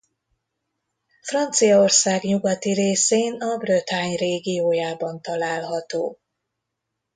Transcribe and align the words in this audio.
Franciaország 1.21 2.23
nyugati 2.23 2.73
részén 2.73 3.41
a 3.41 3.57
Bretagne 3.57 4.15
régiójában 4.15 5.21
található. 5.21 6.19